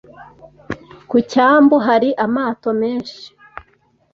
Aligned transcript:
Ku 1.09 1.17
cyambu 1.31 1.75
hari 1.87 2.09
amato 2.25 2.69
menshi. 2.81 3.21